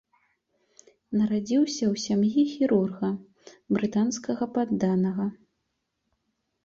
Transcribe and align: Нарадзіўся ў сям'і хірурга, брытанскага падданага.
Нарадзіўся 1.19 1.85
ў 1.93 2.03
сям'і 2.05 2.45
хірурга, 2.53 3.09
брытанскага 3.77 4.43
падданага. 4.59 5.25